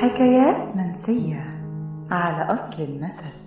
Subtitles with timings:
[0.00, 1.40] حكايات منسية
[2.10, 3.44] على أصل المثل.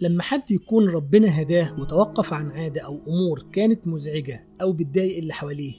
[0.00, 5.32] لما حد يكون ربنا هداه وتوقف عن عادة أو أمور كانت مزعجة أو بتضايق اللي
[5.32, 5.74] حواليه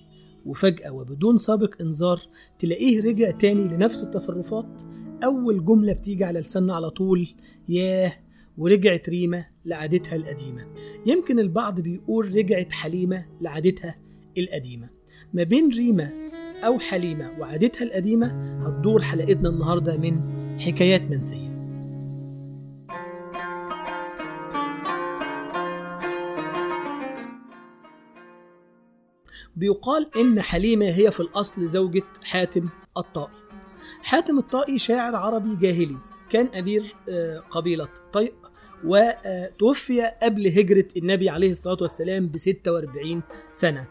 [0.46, 2.20] وفجأة وبدون سابق إنذار
[2.60, 4.82] تلاقيه رجع تاني لنفس التصرفات
[5.24, 7.28] أول جملة بتيجي على لساننا على طول
[7.70, 8.14] ياه!
[8.58, 10.68] ورجعت ريمة لعادتها القديمة.
[11.06, 13.96] يمكن البعض بيقول رجعت حليمة لعادتها
[14.38, 14.90] القديمة.
[15.34, 16.14] ما بين ريمة
[16.66, 18.28] أو حليمة وعادتها القديمة
[18.68, 20.22] هتدور حلقتنا النهاردة من
[20.60, 21.58] حكايات منسية.
[29.56, 33.47] بيقال إن حليمة هي في الأصل زوجة حاتم الطائي.
[34.04, 35.98] حاتم الطائي شاعر عربي جاهلي
[36.30, 38.34] كان أمير آه، قبيلة طيء
[38.84, 43.22] وتوفي قبل هجرة النبي عليه الصلاة والسلام ب 46
[43.54, 43.88] سنة.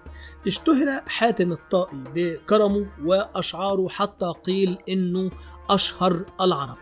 [0.47, 5.31] اشتهر حاتم الطائي بكرمه وأشعاره حتى قيل إنه
[5.71, 6.77] أشهر العرب.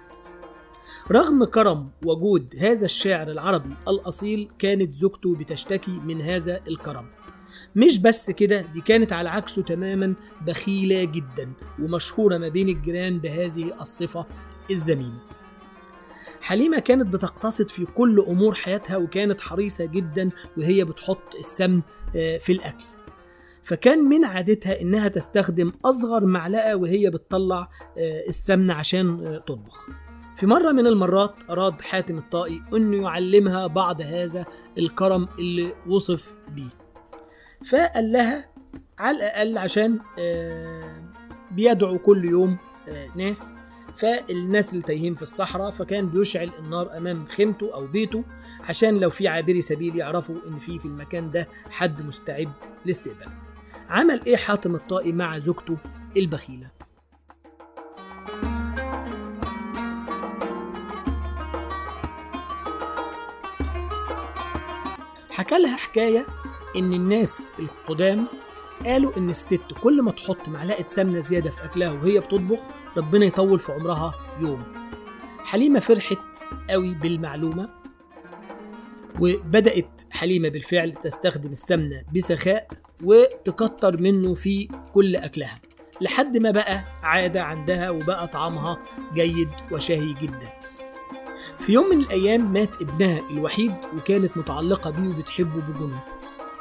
[1.10, 7.06] رغم كرم وجود هذا الشاعر العربي الأصيل كانت زوجته بتشتكي من هذا الكرم.
[7.76, 10.14] مش بس كده دي كانت على عكسه تماما
[10.46, 11.52] بخيلة جدا
[11.82, 14.26] ومشهورة ما بين الجيران بهذه الصفة
[14.70, 15.18] الذميمة
[16.40, 21.82] حليمة كانت بتقتصد في كل أمور حياتها وكانت حريصة جدا وهي بتحط السمن
[22.16, 22.84] آه، في الأكل.
[23.62, 29.88] فكان من عادتها إنها تستخدم أصغر معلقة وهي بتطلع آه، السمن عشان آه، تطبخ.
[30.36, 34.46] في مرة من المرات أراد حاتم الطائي أنه يعلمها بعض هذا
[34.78, 36.83] الكرم اللي وصف بيه.
[37.70, 38.44] فقال لها
[38.98, 41.02] على الأقل عشان آه،
[41.50, 42.56] بيدعو كل يوم
[42.88, 43.56] آه، ناس.
[43.96, 48.24] فالناس اللي تايهين في الصحراء فكان بيشعل النار أمام خيمته أو بيته
[48.60, 52.52] عشان لو في عابري سبيل يعرفوا إن في في المكان ده حد مستعد
[52.84, 53.32] لاستقباله
[53.88, 55.76] عمل إيه حاتم الطائي مع زوجته
[56.16, 56.70] البخيلة؟
[65.30, 66.26] حكى لها حكاية
[66.76, 68.26] إن الناس القدام
[68.86, 72.58] قالوا إن الست كل ما تحط معلقة سمنة زيادة في أكلها وهي بتطبخ
[72.96, 74.62] ربنا يطول في عمرها يوم.
[75.44, 76.18] حليمة فرحت
[76.70, 77.68] قوي بالمعلومة
[79.20, 82.68] وبدأت حليمة بالفعل تستخدم السمنة بسخاء
[83.04, 85.60] وتكتر منه في كل أكلها
[86.00, 88.78] لحد ما بقى عادة عندها وبقى طعمها
[89.14, 90.52] جيد وشهي جدا.
[91.58, 95.98] في يوم من الأيام مات ابنها الوحيد وكانت متعلقة بيه وبتحبه بجنون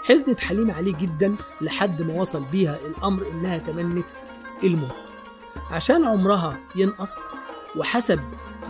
[0.03, 4.05] حزنت حليمة عليه جدا لحد ما وصل بيها الأمر إنها تمنت
[4.63, 5.15] الموت.
[5.71, 7.17] عشان عمرها ينقص
[7.75, 8.19] وحسب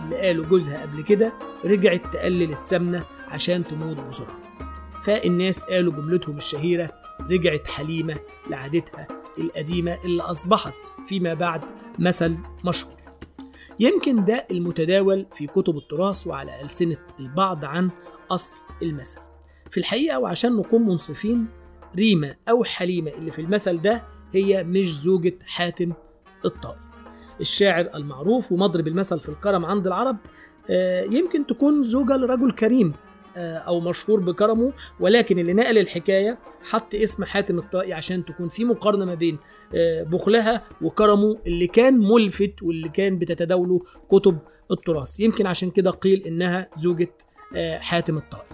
[0.04, 1.32] اللي قاله جوزها قبل كده
[1.64, 4.38] رجعت تقلل السمنة عشان تموت بسرعة.
[5.04, 6.90] فالناس قالوا جملتهم الشهيرة
[7.30, 8.16] رجعت حليمة
[8.50, 9.08] لعادتها
[9.38, 10.74] القديمة اللي أصبحت
[11.06, 11.62] فيما بعد
[11.98, 12.94] مثل مشهور.
[13.80, 17.90] يمكن ده المتداول في كتب التراث وعلى ألسنة البعض عن
[18.30, 18.52] أصل
[18.82, 19.18] المثل.
[19.74, 21.46] في الحقيقة وعشان نكون منصفين
[21.96, 24.04] ريمة أو حليمة اللي في المثل ده
[24.34, 25.92] هي مش زوجة حاتم
[26.44, 26.78] الطائي.
[27.40, 30.16] الشاعر المعروف ومضرب المثل في الكرم عند العرب
[30.70, 32.92] آه، يمكن تكون زوجة لرجل كريم
[33.36, 38.64] آه، أو مشهور بكرمه ولكن اللي نقل الحكاية حط اسم حاتم الطائي عشان تكون في
[38.64, 39.38] مقارنة ما بين
[39.74, 43.80] آه، بخلها وكرمه اللي كان ملفت واللي كان بتتداوله
[44.10, 44.38] كتب
[44.70, 45.20] التراث.
[45.20, 47.12] يمكن عشان كده قيل إنها زوجة
[47.80, 48.53] حاتم الطائي.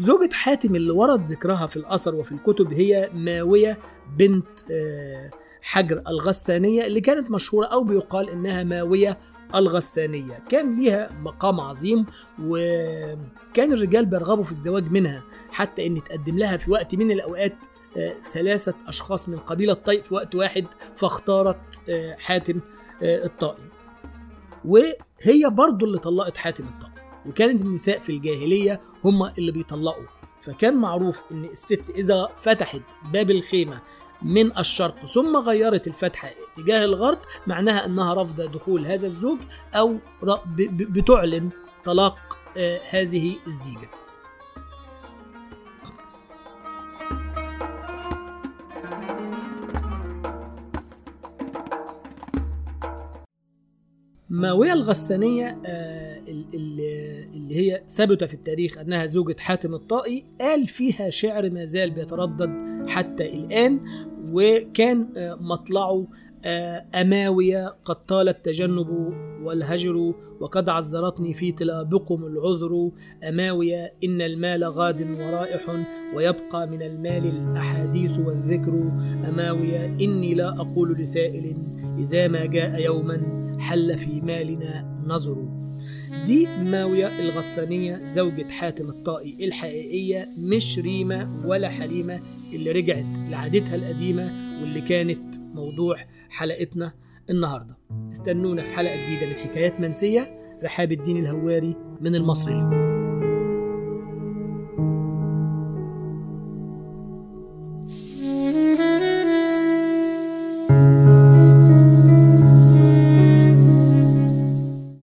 [0.00, 3.78] زوجة حاتم اللي ورد ذكرها في الأثر وفي الكتب هي ماوية
[4.18, 5.30] بنت آه،
[5.62, 9.18] حجر الغسانية اللي كانت مشهورة أو بيقال إنها ماوية
[9.54, 10.42] الغسانية.
[10.48, 12.06] كان ليها مقام عظيم
[12.42, 17.56] وكان الرجال بيرغبوا في الزواج منها حتى إن تقدم لها في وقت من الأوقات
[17.96, 22.60] آه، ثلاثة أشخاص من قبيلة طيء في وقت واحد فاختارت آه، حاتم
[23.02, 23.64] الطائي.
[24.64, 26.99] وهي برضو اللي طلقت حاتم الطائي.
[27.26, 30.04] وكانت النساء في الجاهلية هم اللي بيطلقوا.
[30.40, 32.82] فكان معروف إن الست إذا فتحت
[33.12, 33.80] باب الخيمة
[34.22, 39.38] من الشرق ثم غيرت الفتحة اتجاه الغرب معناها إنها رافضة دخول هذا الزوج
[39.74, 39.96] أو
[40.68, 41.50] بتعلن
[41.84, 43.90] طلاق آه، هذه الزيجة.
[54.30, 61.50] ماوية الغسانية آه، اللي هي ثبت في التاريخ أنها زوجة حاتم الطائي قال فيها شعر
[61.50, 62.50] ما زال بيتردد
[62.88, 63.80] حتى الآن
[64.32, 66.06] وكان آه، مطلعه
[66.44, 68.88] آه، أماوية قد طال التجنب
[69.42, 72.90] والهجر وقد عذرتني في تلابكم العذر
[73.28, 75.84] أماوية إن المال غاد ورائح
[76.14, 78.72] ويبقى من المال الأحاديث والذكر
[79.28, 81.56] أماوية إني لا أقول لسائل
[81.98, 83.22] إذا ما جاء يوما
[83.58, 85.59] حل في مالنا نظر.
[86.26, 92.20] دي ماوية الغسانية زوجة حاتم الطائي الحقيقية مش ريمة ولا حليمة
[92.52, 94.24] اللي رجعت لعادتها القديمة
[94.60, 95.96] واللي كانت موضوع
[96.30, 96.92] حلقتنا
[97.30, 97.78] النهاردة.
[98.12, 102.89] استنونا في حلقة جديدة من حكايات منسية رحاب الدين الهواري من المصري اليوم.